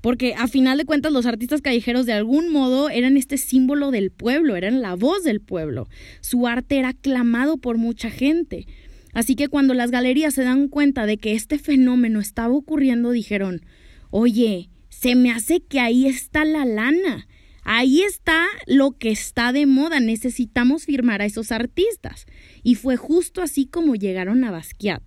Porque 0.00 0.34
a 0.34 0.48
final 0.48 0.78
de 0.78 0.86
cuentas 0.86 1.12
los 1.12 1.26
artistas 1.26 1.60
callejeros 1.60 2.06
de 2.06 2.14
algún 2.14 2.50
modo 2.50 2.88
eran 2.88 3.16
este 3.16 3.36
símbolo 3.36 3.90
del 3.90 4.10
pueblo, 4.10 4.56
eran 4.56 4.80
la 4.80 4.94
voz 4.94 5.24
del 5.24 5.40
pueblo. 5.40 5.88
Su 6.20 6.46
arte 6.46 6.78
era 6.78 6.88
aclamado 6.88 7.58
por 7.58 7.76
mucha 7.76 8.10
gente. 8.10 8.66
Así 9.12 9.34
que 9.34 9.48
cuando 9.48 9.74
las 9.74 9.90
galerías 9.90 10.34
se 10.34 10.44
dan 10.44 10.68
cuenta 10.68 11.06
de 11.06 11.18
que 11.18 11.34
este 11.34 11.58
fenómeno 11.58 12.20
estaba 12.20 12.54
ocurriendo, 12.54 13.10
dijeron, 13.10 13.62
oye, 14.10 14.70
se 14.88 15.14
me 15.14 15.30
hace 15.30 15.60
que 15.60 15.80
ahí 15.80 16.06
está 16.06 16.44
la 16.44 16.64
lana. 16.64 17.26
ahí 17.62 18.02
está 18.02 18.46
lo 18.66 18.92
que 18.92 19.10
está 19.10 19.52
de 19.52 19.66
moda, 19.66 20.00
necesitamos 20.00 20.86
firmar 20.86 21.22
a 21.22 21.26
esos 21.26 21.52
artistas. 21.52 22.26
Y 22.62 22.74
fue 22.74 22.96
justo 22.96 23.42
así 23.42 23.66
como 23.66 23.94
llegaron 23.94 24.44
a 24.44 24.50
Basquiat. 24.50 25.02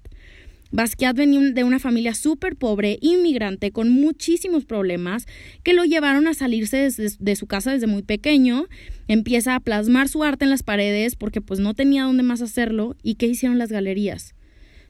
Basquiat 0.72 1.16
venía 1.16 1.40
de 1.52 1.64
una 1.64 1.78
familia 1.78 2.16
súper 2.16 2.56
pobre, 2.56 2.98
inmigrante, 3.00 3.72
con 3.72 3.90
muchísimos 3.90 4.66
problemas, 4.66 5.28
que 5.62 5.74
lo 5.74 5.86
llevaron 5.86 6.28
a 6.28 6.34
salirse 6.34 6.90
de 7.20 7.36
su 7.36 7.46
casa 7.46 7.74
desde 7.74 7.86
muy 7.86 8.02
pequeño. 8.02 8.66
Empieza 9.08 9.56
a 9.56 9.60
plasmar 9.60 10.08
su 10.08 10.24
arte 10.24 10.46
en 10.46 10.52
las 10.52 10.64
paredes 10.64 11.16
porque 11.16 11.42
pues 11.42 11.60
no 11.60 11.74
tenía 11.74 12.04
dónde 12.04 12.24
más 12.24 12.42
hacerlo. 12.42 12.96
¿Y 13.04 13.16
qué 13.16 13.28
hicieron 13.28 13.58
las 13.58 13.70
galerías? 13.70 14.34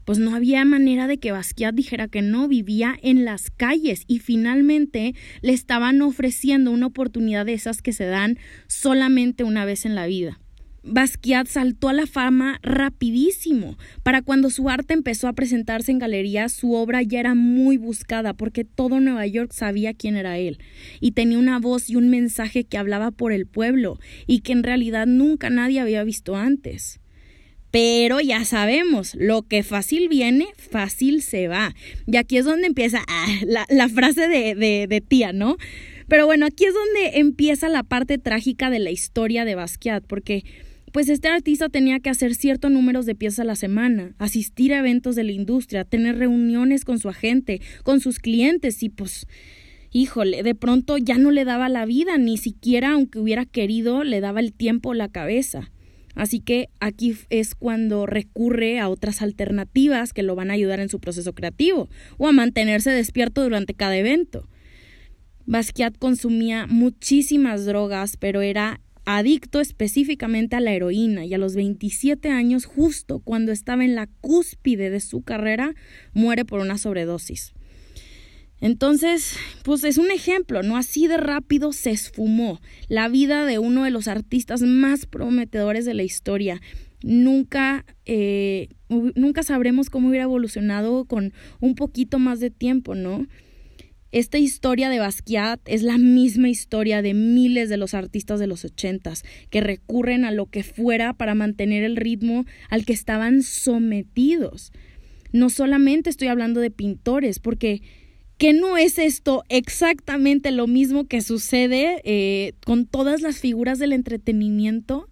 Pues 0.06 0.20
no 0.20 0.36
había 0.36 0.66
manera 0.66 1.08
de 1.08 1.18
que 1.18 1.32
Basquiat 1.32 1.74
dijera 1.74 2.08
que 2.08 2.22
no, 2.22 2.48
vivía 2.48 2.96
en 3.02 3.24
las 3.24 3.50
calles 3.50 4.04
y 4.08 4.20
finalmente 4.20 5.16
le 5.42 5.54
estaban 5.54 6.02
ofreciendo 6.02 6.72
una 6.72 6.88
oportunidad 6.88 7.46
de 7.46 7.54
esas 7.54 7.82
que 7.82 7.94
se 7.94 8.06
dan 8.06 8.38
solamente 8.68 9.44
una 9.44 9.64
vez 9.64 9.86
en 9.86 9.96
la 9.96 10.06
vida. 10.06 10.40
Basquiat 10.84 11.48
saltó 11.48 11.88
a 11.88 11.94
la 11.94 12.06
fama 12.06 12.60
rapidísimo. 12.62 13.78
Para 14.04 14.22
cuando 14.22 14.50
su 14.50 14.70
arte 14.70 14.94
empezó 14.94 15.30
a 15.30 15.34
presentarse 15.34 15.92
en 15.92 16.00
galerías, 16.00 16.52
su 16.52 16.74
obra 16.74 17.02
ya 17.02 17.22
era 17.22 17.36
muy 17.36 17.78
buscada 17.78 18.34
porque 18.34 18.66
todo 18.66 19.00
Nueva 19.00 19.26
York 19.26 19.54
sabía 19.54 19.94
quién 19.94 20.18
era 20.18 20.38
él 20.38 20.60
y 21.00 21.12
tenía 21.12 21.40
una 21.40 21.60
voz 21.60 21.90
y 21.90 21.96
un 21.96 22.10
mensaje 22.10 22.66
que 22.66 22.78
hablaba 22.78 23.12
por 23.12 23.32
el 23.32 23.48
pueblo 23.48 23.98
y 24.28 24.42
que 24.42 24.52
en 24.52 24.64
realidad 24.64 25.08
nunca 25.08 25.50
nadie 25.50 25.80
había 25.80 26.04
visto 26.04 26.36
antes. 26.36 27.00
Pero 27.72 28.20
ya 28.20 28.46
sabemos, 28.46 29.16
lo 29.16 29.42
que 29.44 29.64
fácil 29.64 30.08
viene, 30.10 30.48
fácil 30.58 31.24
se 31.24 31.48
va. 31.48 31.74
Y 32.06 32.18
aquí 32.18 32.38
es 32.38 32.46
donde 32.46 32.68
empieza 32.68 33.04
ah, 33.08 33.28
la, 33.70 33.90
frase 33.90 34.28
de, 34.28 34.54
de, 34.54 34.86
de 34.88 35.02
tía, 35.02 35.34
¿no? 35.34 35.58
Pero 36.08 36.26
bueno, 36.28 36.46
aquí 36.46 36.66
es 36.66 36.74
donde 36.74 37.20
empieza 37.20 37.70
la 37.70 37.82
parte 37.82 38.20
trágica 38.20 38.70
de 38.70 38.78
la 38.78 38.92
historia 38.92 39.46
de 39.46 39.56
Basquiat, 39.56 40.04
porque 40.06 40.44
pues 40.94 41.10
este 41.10 41.28
artista 41.28 41.70
tenía 41.70 42.00
que 42.00 42.12
hacer 42.12 42.36
ciertos 42.36 42.70
números 42.70 43.08
de 43.08 43.16
piezas 43.16 43.40
a 43.40 43.44
la 43.44 43.56
semana, 43.56 44.14
asistir 44.20 44.76
a 44.76 44.80
eventos 44.80 45.16
de 45.16 45.24
la 45.24 45.32
industria, 45.32 45.86
tener 45.86 46.20
reuniones 46.20 46.86
con 46.86 47.00
su 47.00 47.10
agente, 47.10 47.62
con 47.84 48.00
sus 48.00 48.20
clientes 48.20 48.84
y 48.84 48.90
pues, 48.90 49.26
híjole, 49.92 50.44
de 50.44 50.54
pronto 50.54 51.00
ya 51.00 51.18
no 51.18 51.32
le 51.32 51.46
daba 51.46 51.68
la 51.68 51.86
vida, 51.86 52.20
ni 52.20 52.38
siquiera 52.38 52.92
aunque 52.92 53.18
hubiera 53.18 53.46
querido, 53.46 54.04
le 54.04 54.22
daba 54.22 54.40
el 54.40 54.54
tiempo 54.54 54.90
o 54.90 54.94
la 54.94 55.10
cabeza. 55.10 55.72
Así 56.14 56.40
que 56.40 56.70
aquí 56.80 57.16
es 57.32 57.56
cuando 57.56 58.06
recurre 58.06 58.80
a 58.80 58.88
otras 58.88 59.24
alternativas 59.24 60.14
que 60.14 60.22
lo 60.22 60.36
van 60.36 60.52
a 60.52 60.54
ayudar 60.54 60.80
en 60.80 60.90
su 60.90 61.00
proceso 61.00 61.34
creativo 61.34 61.90
o 62.20 62.28
a 62.28 62.32
mantenerse 62.34 62.92
despierto 62.92 63.42
durante 63.42 63.74
cada 63.74 63.98
evento. 63.98 64.48
Basquiat 65.48 65.98
consumía 65.98 66.68
muchísimas 66.68 67.66
drogas, 67.66 68.16
pero 68.16 68.44
era 68.44 68.80
adicto 69.06 69.60
específicamente 69.60 70.56
a 70.56 70.60
la 70.60 70.74
heroína 70.74 71.26
y 71.26 71.34
a 71.34 71.38
los 71.38 71.56
27 71.56 72.30
años, 72.30 72.66
justo 72.66 73.20
cuando 73.20 73.52
estaba 73.52 73.84
en 73.84 73.96
la 73.96 74.08
cúspide 74.22 74.90
de 74.90 75.00
su 75.00 75.22
carrera, 75.22 75.76
muere 76.14 76.46
por 76.46 76.60
una 76.60 76.78
sobredosis. 76.78 77.54
Entonces, 78.64 79.36
pues 79.64 79.84
es 79.84 79.98
un 79.98 80.10
ejemplo, 80.10 80.64
¿no? 80.64 80.78
Así 80.78 81.08
de 81.08 81.18
rápido 81.18 81.74
se 81.74 81.92
esfumó 81.92 82.62
la 82.88 83.10
vida 83.10 83.46
de 83.46 83.60
uno 83.60 83.84
de 83.84 83.92
los 83.92 84.08
artistas 84.08 84.62
más 84.62 85.06
prometedores 85.06 85.84
de 85.84 85.94
la 85.94 86.04
historia. 86.04 86.62
Nunca, 87.02 87.86
eh, 88.06 88.70
nunca 88.88 89.44
sabremos 89.44 89.90
cómo 89.90 90.08
hubiera 90.08 90.24
evolucionado 90.24 91.04
con 91.04 91.34
un 91.60 91.76
poquito 91.76 92.20
más 92.20 92.40
de 92.40 92.52
tiempo, 92.52 92.96
¿no? 92.96 93.28
Esta 94.14 94.38
historia 94.38 94.92
de 94.92 95.00
Basquiat 95.00 95.60
es 95.66 95.82
la 95.82 95.98
misma 95.98 96.48
historia 96.48 97.02
de 97.02 97.16
miles 97.16 97.68
de 97.68 97.78
los 97.78 97.96
artistas 97.96 98.40
de 98.40 98.46
los 98.46 98.64
ochentas 98.64 99.24
que 99.50 99.60
recurren 99.60 100.24
a 100.24 100.30
lo 100.30 100.46
que 100.46 100.62
fuera 100.62 101.14
para 101.14 101.34
mantener 101.34 101.84
el 101.84 101.96
ritmo 101.96 102.46
al 102.70 102.86
que 102.86 102.94
estaban 102.94 103.42
sometidos. 103.42 104.72
No 105.32 105.50
solamente 105.50 106.12
estoy 106.12 106.28
hablando 106.28 106.60
de 106.60 106.70
pintores, 106.70 107.40
porque 107.40 107.82
¿qué 108.38 108.54
no 108.54 108.78
es 108.78 109.00
esto 109.00 109.46
exactamente 109.50 110.52
lo 110.52 110.68
mismo 110.68 111.08
que 111.08 111.22
sucede 111.22 112.00
eh, 112.04 112.54
con 112.68 112.86
todas 112.86 113.22
las 113.22 113.40
figuras 113.40 113.80
del 113.80 113.94
entretenimiento? 113.94 115.10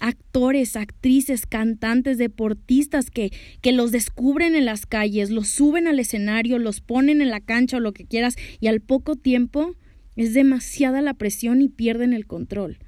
Actores, 0.00 0.76
actrices, 0.76 1.46
cantantes, 1.46 2.18
deportistas 2.18 3.10
que, 3.10 3.30
que 3.60 3.72
los 3.72 3.92
descubren 3.92 4.54
en 4.54 4.64
las 4.64 4.86
calles, 4.86 5.30
los 5.30 5.48
suben 5.48 5.86
al 5.86 5.98
escenario, 5.98 6.58
los 6.58 6.80
ponen 6.80 7.20
en 7.20 7.30
la 7.30 7.40
cancha 7.40 7.78
o 7.78 7.80
lo 7.80 7.92
que 7.92 8.06
quieras 8.06 8.36
y 8.60 8.66
al 8.66 8.80
poco 8.80 9.16
tiempo 9.16 9.76
es 10.16 10.34
demasiada 10.34 11.02
la 11.02 11.14
presión 11.14 11.62
y 11.62 11.68
pierden 11.68 12.12
el 12.12 12.26
control. 12.26 12.78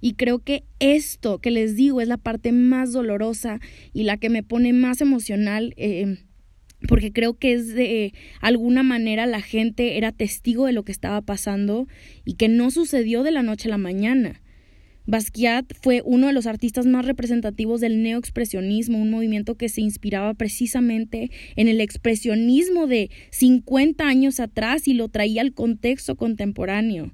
Y 0.00 0.14
creo 0.14 0.38
que 0.38 0.64
esto 0.78 1.40
que 1.40 1.50
les 1.50 1.76
digo 1.76 2.00
es 2.00 2.08
la 2.08 2.16
parte 2.16 2.52
más 2.52 2.92
dolorosa 2.92 3.60
y 3.92 4.04
la 4.04 4.16
que 4.16 4.30
me 4.30 4.42
pone 4.42 4.72
más 4.72 5.00
emocional, 5.00 5.74
eh, 5.76 6.18
porque 6.88 7.12
creo 7.12 7.34
que 7.34 7.52
es 7.52 7.74
de 7.74 8.14
alguna 8.40 8.82
manera 8.82 9.26
la 9.26 9.42
gente 9.42 9.98
era 9.98 10.12
testigo 10.12 10.66
de 10.66 10.72
lo 10.72 10.84
que 10.84 10.92
estaba 10.92 11.20
pasando 11.20 11.86
y 12.24 12.34
que 12.34 12.48
no 12.48 12.70
sucedió 12.70 13.22
de 13.22 13.30
la 13.30 13.42
noche 13.42 13.68
a 13.68 13.72
la 13.72 13.78
mañana. 13.78 14.40
Basquiat 15.10 15.72
fue 15.82 16.02
uno 16.04 16.28
de 16.28 16.32
los 16.32 16.46
artistas 16.46 16.86
más 16.86 17.04
representativos 17.04 17.80
del 17.80 18.00
neoexpresionismo, 18.00 18.96
un 18.96 19.10
movimiento 19.10 19.56
que 19.56 19.68
se 19.68 19.80
inspiraba 19.80 20.34
precisamente 20.34 21.32
en 21.56 21.66
el 21.66 21.80
expresionismo 21.80 22.86
de 22.86 23.10
50 23.30 24.06
años 24.06 24.38
atrás 24.38 24.86
y 24.86 24.94
lo 24.94 25.08
traía 25.08 25.42
al 25.42 25.52
contexto 25.52 26.14
contemporáneo. 26.14 27.12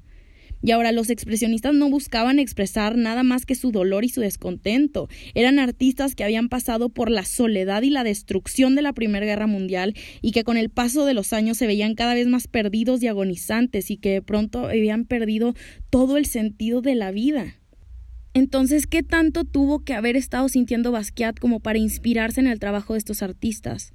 Y 0.63 0.73
ahora 0.73 0.93
los 0.93 1.09
expresionistas 1.09 1.73
no 1.73 1.89
buscaban 1.89 2.39
expresar 2.39 2.99
nada 2.99 3.23
más 3.23 3.47
que 3.47 3.55
su 3.55 3.73
dolor 3.73 4.05
y 4.05 4.11
su 4.11 4.21
descontento. 4.21 5.09
Eran 5.33 5.59
artistas 5.59 6.15
que 6.15 6.25
habían 6.25 6.51
pasado 6.51 6.91
por 6.91 7.11
la 7.11 7.25
soledad 7.25 7.81
y 7.81 7.89
la 7.89 8.05
destrucción 8.05 8.75
de 8.75 8.83
la 8.83 8.93
Primera 8.93 9.25
Guerra 9.25 9.47
Mundial 9.47 9.95
y 10.21 10.33
que 10.33 10.45
con 10.45 10.59
el 10.59 10.69
paso 10.69 11.07
de 11.07 11.15
los 11.15 11.33
años 11.33 11.57
se 11.57 11.67
veían 11.67 11.95
cada 11.95 12.13
vez 12.13 12.27
más 12.27 12.47
perdidos 12.47 13.03
y 13.03 13.07
agonizantes 13.07 13.91
y 13.91 13.97
que 13.97 14.11
de 14.11 14.23
pronto 14.23 14.67
habían 14.67 15.07
perdido 15.07 15.55
todo 15.89 16.19
el 16.19 16.27
sentido 16.27 16.83
de 16.83 16.95
la 16.95 17.11
vida. 17.11 17.55
Entonces, 18.37 18.87
¿qué 18.87 19.03
tanto 19.03 19.45
tuvo 19.45 19.79
que 19.79 19.95
haber 19.95 20.15
estado 20.15 20.51
sintiendo 20.51 20.93
Basquiat 20.93 21.39
como 21.39 21.59
para 21.59 21.79
inspirarse 21.79 22.39
en 22.39 22.47
el 22.47 22.59
trabajo 22.59 22.93
de 22.93 22.99
estos 22.99 23.23
artistas? 23.23 23.95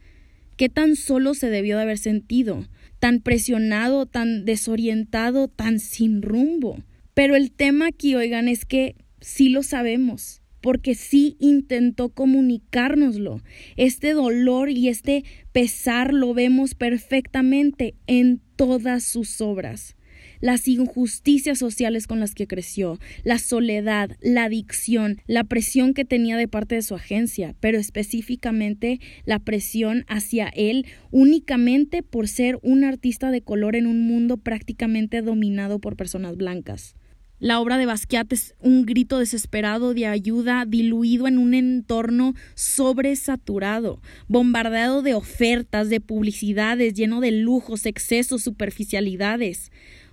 ¿Qué 0.58 0.68
tan 0.68 0.96
solo 0.96 1.36
se 1.36 1.52
debió 1.52 1.78
de 1.78 1.84
haber 1.84 2.00
sentido? 2.00 2.66
¿Tan 2.98 3.20
presionado, 3.20 4.08
tan 4.08 4.44
desorientado, 4.44 5.48
tan 5.48 5.78
sin 5.78 6.24
rumbo? 6.24 6.80
Pero 7.14 7.36
el 7.36 7.52
tema 7.52 7.90
aquí, 7.90 8.16
oigan, 8.16 8.48
es 8.48 8.66
que 8.66 8.96
sí 9.20 9.50
lo 9.50 9.62
sabemos, 9.62 10.42
porque 10.60 10.96
sí 10.96 11.38
intentó 11.40 12.10
comunicárnoslo. 12.10 13.44
Este 13.78 14.14
dolor 14.14 14.72
y 14.72 14.88
este 14.88 15.24
pesar 15.52 16.16
lo 16.16 16.34
vemos 16.34 16.74
perfectamente 16.74 17.94
en 18.08 18.42
todas 18.56 19.04
sus 19.04 19.40
obras 19.40 19.96
las 20.42 20.68
injusticias 20.68 21.58
sociales 21.58 22.08
con 22.08 22.20
las 22.20 22.36
que 22.36 22.48
creció, 22.48 23.00
la 23.24 23.38
soledad, 23.38 24.18
la 24.22 24.46
adicción, 24.46 25.22
la 25.28 25.44
presión 25.46 25.94
que 25.94 26.04
tenía 26.04 26.36
de 26.36 26.48
parte 26.48 26.76
de 26.76 26.82
su 26.82 26.96
agencia, 26.96 27.56
pero 27.60 27.78
específicamente 27.78 29.00
la 29.26 29.40
presión 29.40 30.04
hacia 30.08 30.50
él 30.50 30.86
únicamente 31.12 32.04
por 32.04 32.28
ser 32.28 32.60
un 32.62 32.84
artista 32.84 33.32
de 33.32 33.42
color 33.42 33.76
en 33.76 33.86
un 33.86 34.06
mundo 34.08 34.38
prácticamente 34.38 35.22
dominado 35.22 35.80
por 35.80 35.96
personas 35.96 36.36
blancas. 36.36 36.96
La 37.42 37.60
obra 37.60 37.80
de 37.80 37.88
Basquiat 37.88 38.32
es 38.34 38.54
un 38.60 38.86
grito 38.86 39.18
desesperado 39.18 39.96
de 39.96 40.06
ayuda 40.06 40.64
diluido 40.68 41.28
en 41.28 41.40
un 41.40 41.56
entorno 41.56 42.36
sobresaturado, 42.54 44.00
bombardeado 44.28 45.02
de 45.02 45.16
ofertas, 45.16 45.90
de 45.90 46.02
publicidades, 46.02 46.94
lleno 46.94 47.20
de 47.20 47.32
lujos, 47.32 47.88
excesos, 47.88 48.44
superficialidades 48.44 49.72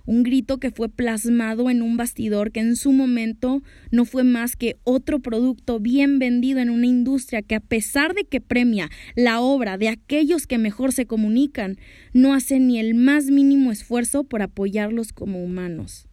un 0.09 0.23
grito 0.23 0.57
que 0.57 0.71
fue 0.71 0.89
plasmado 0.89 1.69
en 1.69 1.83
un 1.83 1.95
bastidor 1.95 2.51
que 2.51 2.61
en 2.61 2.75
su 2.75 2.91
momento 2.91 3.61
no 3.91 4.05
fue 4.05 4.23
más 4.23 4.55
que 4.55 4.79
otro 4.83 5.19
producto 5.19 5.79
bien 5.79 6.17
vendido 6.17 6.59
en 6.61 6.71
una 6.71 6.87
industria 6.87 7.43
que 7.43 7.53
a 7.53 7.59
pesar 7.59 8.15
de 8.15 8.23
que 8.23 8.41
premia 8.41 8.89
la 9.15 9.39
obra 9.39 9.77
de 9.77 9.87
aquellos 9.87 10.47
que 10.47 10.57
mejor 10.57 10.93
se 10.93 11.05
comunican, 11.05 11.77
no 12.11 12.33
hace 12.33 12.59
ni 12.59 12.79
el 12.79 12.95
más 12.95 13.25
mínimo 13.25 13.71
esfuerzo 13.71 14.23
por 14.23 14.41
apoyarlos 14.41 15.13
como 15.13 15.43
humanos. 15.43 16.07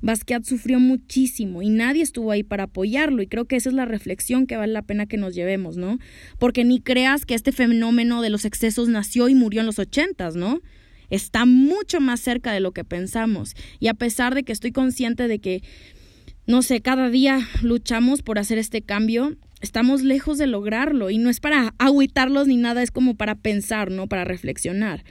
Basquiat 0.00 0.44
sufrió 0.44 0.80
muchísimo 0.80 1.60
y 1.60 1.68
nadie 1.68 2.02
estuvo 2.02 2.30
ahí 2.30 2.42
para 2.42 2.64
apoyarlo 2.64 3.20
y 3.20 3.26
creo 3.26 3.44
que 3.44 3.56
esa 3.56 3.68
es 3.68 3.74
la 3.74 3.84
reflexión 3.84 4.46
que 4.46 4.56
vale 4.56 4.72
la 4.72 4.80
pena 4.80 5.04
que 5.04 5.18
nos 5.18 5.34
llevemos, 5.34 5.76
¿no? 5.76 5.98
Porque 6.38 6.64
ni 6.64 6.80
creas 6.80 7.26
que 7.26 7.34
este 7.34 7.52
fenómeno 7.52 8.22
de 8.22 8.30
los 8.30 8.46
excesos 8.46 8.88
nació 8.88 9.28
y 9.28 9.34
murió 9.34 9.60
en 9.60 9.66
los 9.66 9.78
ochentas, 9.78 10.36
¿no? 10.36 10.62
Está 11.10 11.44
mucho 11.44 12.00
más 12.00 12.20
cerca 12.20 12.52
de 12.52 12.60
lo 12.60 12.72
que 12.72 12.84
pensamos. 12.84 13.54
Y 13.78 13.88
a 13.88 13.94
pesar 13.94 14.34
de 14.34 14.42
que 14.42 14.52
estoy 14.52 14.72
consciente 14.72 15.28
de 15.28 15.38
que, 15.40 15.62
no 16.46 16.62
sé, 16.62 16.80
cada 16.80 17.10
día 17.10 17.46
luchamos 17.62 18.22
por 18.22 18.38
hacer 18.38 18.58
este 18.58 18.82
cambio, 18.82 19.36
estamos 19.60 20.02
lejos 20.02 20.38
de 20.38 20.46
lograrlo. 20.46 21.10
Y 21.10 21.18
no 21.18 21.30
es 21.30 21.40
para 21.40 21.74
agüitarlos 21.78 22.46
ni 22.46 22.56
nada, 22.56 22.82
es 22.82 22.90
como 22.90 23.16
para 23.16 23.34
pensar, 23.34 23.90
¿no? 23.90 24.06
Para 24.06 24.24
reflexionar. 24.24 25.04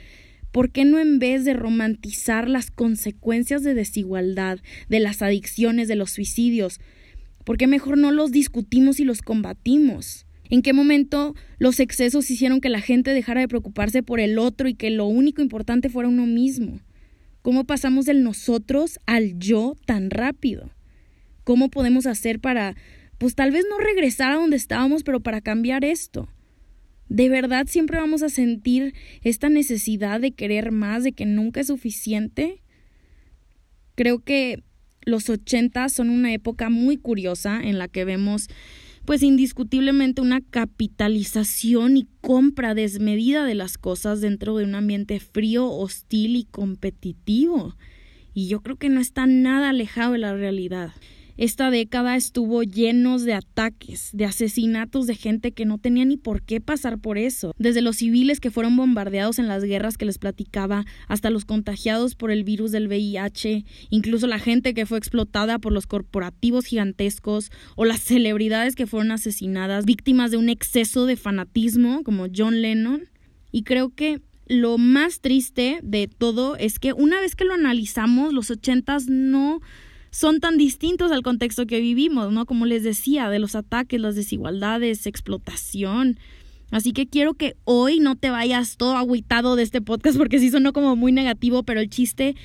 ¿Por 0.52 0.70
qué 0.70 0.84
no 0.84 0.98
en 0.98 1.20
vez 1.20 1.44
de 1.44 1.54
romantizar 1.54 2.48
las 2.48 2.70
consecuencias 2.70 3.62
de 3.62 3.74
desigualdad, 3.74 4.58
de 4.88 4.98
las 4.98 5.22
adicciones, 5.22 5.86
de 5.86 5.94
los 5.94 6.10
suicidios, 6.10 6.80
¿por 7.44 7.56
qué 7.56 7.68
mejor 7.68 7.96
no 7.96 8.10
los 8.10 8.32
discutimos 8.32 8.98
y 8.98 9.04
los 9.04 9.22
combatimos? 9.22 10.26
¿En 10.50 10.62
qué 10.62 10.72
momento 10.72 11.36
los 11.58 11.78
excesos 11.78 12.28
hicieron 12.28 12.60
que 12.60 12.68
la 12.68 12.80
gente 12.80 13.14
dejara 13.14 13.40
de 13.40 13.48
preocuparse 13.48 14.02
por 14.02 14.18
el 14.18 14.36
otro 14.36 14.68
y 14.68 14.74
que 14.74 14.90
lo 14.90 15.06
único 15.06 15.42
importante 15.42 15.88
fuera 15.88 16.08
uno 16.08 16.26
mismo? 16.26 16.80
¿Cómo 17.40 17.64
pasamos 17.64 18.04
del 18.04 18.24
nosotros 18.24 18.98
al 19.06 19.38
yo 19.38 19.76
tan 19.86 20.10
rápido? 20.10 20.72
¿Cómo 21.44 21.70
podemos 21.70 22.06
hacer 22.06 22.40
para, 22.40 22.74
pues 23.16 23.36
tal 23.36 23.52
vez 23.52 23.64
no 23.70 23.78
regresar 23.78 24.32
a 24.32 24.36
donde 24.36 24.56
estábamos, 24.56 25.04
pero 25.04 25.20
para 25.20 25.40
cambiar 25.40 25.84
esto? 25.84 26.28
¿De 27.08 27.28
verdad 27.28 27.66
siempre 27.68 27.98
vamos 27.98 28.22
a 28.22 28.28
sentir 28.28 28.94
esta 29.22 29.48
necesidad 29.48 30.20
de 30.20 30.32
querer 30.32 30.72
más, 30.72 31.04
de 31.04 31.12
que 31.12 31.26
nunca 31.26 31.60
es 31.60 31.68
suficiente? 31.68 32.60
Creo 33.94 34.18
que 34.18 34.64
los 35.02 35.30
80 35.30 35.88
son 35.88 36.10
una 36.10 36.32
época 36.32 36.70
muy 36.70 36.96
curiosa 36.96 37.60
en 37.62 37.78
la 37.78 37.88
que 37.88 38.04
vemos 38.04 38.48
pues 39.10 39.24
indiscutiblemente 39.24 40.22
una 40.22 40.40
capitalización 40.40 41.96
y 41.96 42.06
compra 42.20 42.74
desmedida 42.74 43.44
de 43.44 43.56
las 43.56 43.76
cosas 43.76 44.20
dentro 44.20 44.56
de 44.56 44.62
un 44.62 44.76
ambiente 44.76 45.18
frío, 45.18 45.68
hostil 45.68 46.36
y 46.36 46.44
competitivo. 46.44 47.74
Y 48.34 48.46
yo 48.46 48.60
creo 48.60 48.76
que 48.76 48.88
no 48.88 49.00
está 49.00 49.26
nada 49.26 49.70
alejado 49.70 50.12
de 50.12 50.18
la 50.18 50.36
realidad. 50.36 50.92
Esta 51.40 51.70
década 51.70 52.16
estuvo 52.16 52.62
llenos 52.62 53.24
de 53.24 53.32
ataques, 53.32 54.10
de 54.12 54.26
asesinatos 54.26 55.06
de 55.06 55.14
gente 55.14 55.52
que 55.52 55.64
no 55.64 55.78
tenía 55.78 56.04
ni 56.04 56.18
por 56.18 56.42
qué 56.42 56.60
pasar 56.60 56.98
por 56.98 57.16
eso, 57.16 57.54
desde 57.56 57.80
los 57.80 57.96
civiles 57.96 58.40
que 58.40 58.50
fueron 58.50 58.76
bombardeados 58.76 59.38
en 59.38 59.48
las 59.48 59.64
guerras 59.64 59.96
que 59.96 60.04
les 60.04 60.18
platicaba, 60.18 60.84
hasta 61.08 61.30
los 61.30 61.46
contagiados 61.46 62.14
por 62.14 62.30
el 62.30 62.44
virus 62.44 62.72
del 62.72 62.88
VIH, 62.88 63.64
incluso 63.88 64.26
la 64.26 64.38
gente 64.38 64.74
que 64.74 64.84
fue 64.84 64.98
explotada 64.98 65.58
por 65.58 65.72
los 65.72 65.86
corporativos 65.86 66.66
gigantescos 66.66 67.50
o 67.74 67.86
las 67.86 68.00
celebridades 68.00 68.74
que 68.74 68.86
fueron 68.86 69.10
asesinadas, 69.10 69.86
víctimas 69.86 70.30
de 70.30 70.36
un 70.36 70.50
exceso 70.50 71.06
de 71.06 71.16
fanatismo 71.16 72.02
como 72.04 72.26
John 72.36 72.60
Lennon. 72.60 73.08
Y 73.50 73.62
creo 73.62 73.94
que 73.94 74.20
lo 74.46 74.76
más 74.76 75.20
triste 75.20 75.78
de 75.82 76.06
todo 76.06 76.56
es 76.56 76.78
que 76.78 76.92
una 76.92 77.18
vez 77.18 77.34
que 77.34 77.46
lo 77.46 77.54
analizamos, 77.54 78.34
los 78.34 78.50
ochentas 78.50 79.06
no 79.06 79.62
son 80.10 80.40
tan 80.40 80.58
distintos 80.58 81.12
al 81.12 81.22
contexto 81.22 81.66
que 81.66 81.80
vivimos, 81.80 82.32
¿no? 82.32 82.46
Como 82.46 82.66
les 82.66 82.82
decía, 82.82 83.30
de 83.30 83.38
los 83.38 83.54
ataques, 83.54 84.00
las 84.00 84.16
desigualdades, 84.16 85.06
explotación. 85.06 86.18
Así 86.70 86.92
que 86.92 87.06
quiero 87.06 87.34
que 87.34 87.56
hoy 87.64 88.00
no 88.00 88.16
te 88.16 88.30
vayas 88.30 88.76
todo 88.76 88.96
agüitado 88.96 89.56
de 89.56 89.62
este 89.62 89.80
podcast 89.80 90.16
porque 90.18 90.38
sí 90.38 90.50
sonó 90.50 90.72
como 90.72 90.96
muy 90.96 91.12
negativo, 91.12 91.62
pero 91.62 91.80
el 91.80 91.90
chiste 91.90 92.36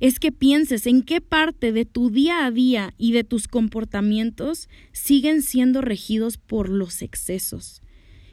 es 0.00 0.18
que 0.18 0.32
pienses 0.32 0.86
en 0.86 1.02
qué 1.02 1.20
parte 1.20 1.72
de 1.72 1.84
tu 1.86 2.10
día 2.10 2.44
a 2.44 2.50
día 2.50 2.92
y 2.98 3.12
de 3.12 3.24
tus 3.24 3.48
comportamientos 3.48 4.68
siguen 4.92 5.42
siendo 5.42 5.80
regidos 5.80 6.36
por 6.36 6.68
los 6.68 7.00
excesos. 7.02 7.82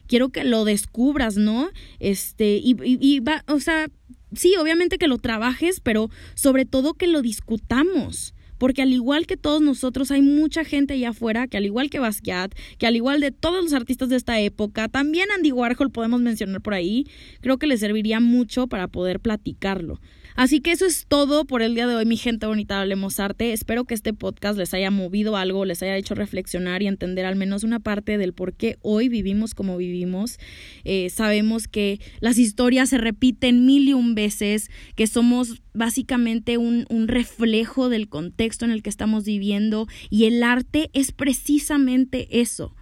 Quiero 0.08 0.30
que 0.30 0.44
lo 0.44 0.66
descubras, 0.66 1.38
¿no? 1.38 1.70
Este, 2.00 2.58
y, 2.58 2.76
y, 2.84 2.98
y 3.00 3.20
va, 3.22 3.46
o 3.48 3.62
sea, 3.62 3.88
sí, 4.34 4.56
obviamente 4.58 4.98
que 4.98 5.08
lo 5.08 5.18
trabajes, 5.18 5.80
pero 5.80 6.10
sobre 6.36 6.66
todo 6.66 6.94
que 6.94 7.08
lo 7.08 7.22
discutamos 7.22 8.34
porque 8.58 8.82
al 8.82 8.94
igual 8.94 9.28
que 9.28 9.38
todos 9.38 9.62
nosotros 9.62 10.12
hay 10.12 10.22
mucha 10.22 10.64
gente 10.64 10.94
allá 10.94 11.10
afuera 11.10 11.48
que 11.48 11.58
al 11.58 11.66
igual 11.66 11.90
que 11.90 12.00
Basquiat, 12.00 12.54
que 12.78 12.88
al 12.88 12.96
igual 12.96 13.20
de 13.20 13.32
todos 13.32 13.64
los 13.64 13.74
artistas 13.74 14.10
de 14.10 14.16
esta 14.16 14.40
época, 14.40 14.90
también 14.90 15.30
Andy 15.36 15.52
Warhol 15.52 15.92
podemos 15.92 16.22
mencionar 16.22 16.62
por 16.62 16.74
ahí, 16.74 17.06
creo 17.42 17.58
que 17.58 17.68
le 17.68 17.78
serviría 17.78 18.20
mucho 18.20 18.68
para 18.68 18.88
poder 18.88 19.20
platicarlo. 19.20 20.00
Así 20.36 20.62
que 20.62 20.72
eso 20.72 20.86
es 20.88 21.06
todo 21.08 21.46
por 21.46 21.62
el 21.62 21.76
día 21.76 21.86
de 21.86 21.96
hoy, 21.96 22.06
mi 22.06 22.18
gente 22.18 22.48
bonita, 22.48 22.82
hablemos 22.82 23.20
arte. 23.20 23.54
Espero 23.54 23.86
que 23.86 23.94
este 23.94 24.14
podcast 24.14 24.58
les 24.58 24.74
haya 24.74 24.90
movido 24.90 25.38
algo, 25.38 25.64
les 25.64 25.84
haya 25.84 25.96
hecho 25.96 26.16
reflexionar 26.16 26.82
y 26.82 26.88
entender 26.88 27.26
al 27.26 27.36
menos 27.36 27.64
una 27.64 27.80
parte 27.80 28.18
del 28.18 28.34
por 28.34 28.54
qué 28.54 28.78
hoy 28.82 29.10
vivimos 29.10 29.54
como 29.54 29.78
vivimos. 29.78 30.40
Eh, 30.86 31.12
sabemos 31.12 31.68
que 31.68 32.00
las 32.20 32.40
historias 32.40 32.90
se 32.90 32.98
repiten 32.98 33.66
mil 33.66 33.88
y 33.88 33.94
un 33.94 34.16
veces, 34.16 34.72
que 34.96 35.06
somos 35.06 35.62
básicamente 35.74 36.58
un, 36.58 36.86
un 36.90 37.08
reflejo 37.08 37.90
del 37.90 38.10
contexto 38.10 38.66
en 38.66 38.72
el 38.72 38.82
que 38.82 38.90
estamos 38.90 39.26
viviendo 39.26 39.88
y 40.10 40.26
el 40.26 40.42
arte 40.42 40.90
es 40.94 41.12
precisamente 41.12 42.42
eso 42.42 42.76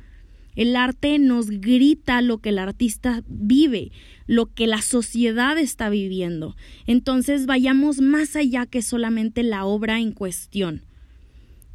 el 0.56 0.76
arte 0.76 1.20
nos 1.20 1.50
grita 1.50 2.22
lo 2.22 2.40
que 2.40 2.50
el 2.50 2.60
artista 2.60 3.24
vive, 3.28 3.92
lo 4.28 4.54
que 4.54 4.68
la 4.68 4.82
sociedad 4.82 5.58
está 5.58 5.90
viviendo. 5.90 6.56
Entonces 6.88 7.46
vayamos 7.46 8.02
más 8.02 8.36
allá 8.36 8.66
que 8.66 8.82
solamente 8.82 9.44
la 9.44 9.66
obra 9.66 10.00
en 10.00 10.12
cuestión. 10.12 10.84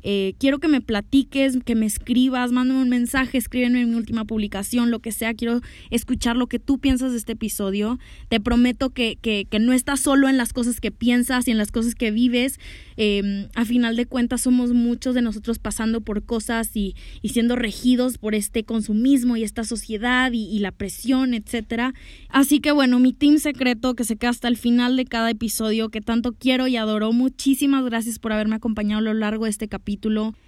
Eh, 0.08 0.34
quiero 0.38 0.60
que 0.60 0.68
me 0.68 0.80
platiques, 0.80 1.58
que 1.64 1.74
me 1.74 1.84
escribas, 1.84 2.52
mándame 2.52 2.80
un 2.80 2.88
mensaje, 2.88 3.38
escríbeme 3.38 3.80
en 3.80 3.90
mi 3.90 3.96
última 3.96 4.24
publicación, 4.24 4.92
lo 4.92 5.00
que 5.00 5.10
sea. 5.10 5.34
Quiero 5.34 5.62
escuchar 5.90 6.36
lo 6.36 6.46
que 6.46 6.60
tú 6.60 6.78
piensas 6.78 7.10
de 7.10 7.18
este 7.18 7.32
episodio. 7.32 7.98
Te 8.28 8.38
prometo 8.38 8.90
que, 8.90 9.18
que, 9.20 9.48
que 9.50 9.58
no 9.58 9.72
estás 9.72 9.98
solo 9.98 10.28
en 10.28 10.36
las 10.36 10.52
cosas 10.52 10.80
que 10.80 10.92
piensas 10.92 11.48
y 11.48 11.50
en 11.50 11.58
las 11.58 11.72
cosas 11.72 11.96
que 11.96 12.12
vives. 12.12 12.60
Eh, 12.96 13.48
a 13.56 13.64
final 13.64 13.96
de 13.96 14.06
cuentas, 14.06 14.42
somos 14.42 14.72
muchos 14.72 15.16
de 15.16 15.22
nosotros 15.22 15.58
pasando 15.58 16.00
por 16.00 16.22
cosas 16.24 16.76
y, 16.76 16.94
y 17.20 17.30
siendo 17.30 17.56
regidos 17.56 18.16
por 18.16 18.36
este 18.36 18.62
consumismo 18.62 19.36
y 19.36 19.42
esta 19.42 19.64
sociedad 19.64 20.30
y, 20.32 20.44
y 20.44 20.60
la 20.60 20.70
presión, 20.70 21.34
etcétera. 21.34 21.94
Así 22.28 22.60
que 22.60 22.70
bueno, 22.70 23.00
mi 23.00 23.12
team 23.12 23.38
secreto 23.38 23.96
que 23.96 24.04
se 24.04 24.14
queda 24.16 24.30
hasta 24.30 24.46
el 24.46 24.56
final 24.56 24.96
de 24.96 25.04
cada 25.04 25.30
episodio, 25.30 25.88
que 25.88 26.00
tanto 26.00 26.32
quiero 26.32 26.68
y 26.68 26.76
adoro. 26.76 27.12
Muchísimas 27.12 27.84
gracias 27.84 28.20
por 28.20 28.32
haberme 28.32 28.54
acompañado 28.54 29.00
a 29.00 29.02
lo 29.02 29.14
largo 29.14 29.46
de 29.46 29.50
este 29.50 29.66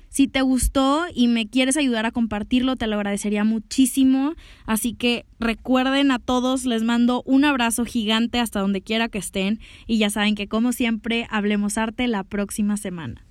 si 0.09 0.27
te 0.27 0.41
gustó 0.43 1.05
y 1.15 1.29
me 1.29 1.49
quieres 1.49 1.77
ayudar 1.77 2.07
a 2.07 2.11
compartirlo, 2.11 2.77
te 2.77 2.87
lo 2.87 2.97
agradecería 2.97 3.45
muchísimo. 3.45 4.35
Así 4.67 4.95
que 4.95 5.27
recuerden 5.39 6.11
a 6.11 6.19
todos, 6.19 6.65
les 6.65 6.83
mando 6.83 7.23
un 7.27 7.45
abrazo 7.45 7.85
gigante 7.85 8.41
hasta 8.41 8.61
donde 8.61 8.81
quiera 8.81 9.09
que 9.09 9.19
estén 9.19 9.61
y 9.87 9.99
ya 9.99 10.11
saben 10.11 10.35
que 10.35 10.49
como 10.49 10.73
siempre, 10.73 11.27
hablemos 11.31 11.79
arte 11.79 12.09
la 12.09 12.25
próxima 12.25 12.77
semana. 12.77 13.28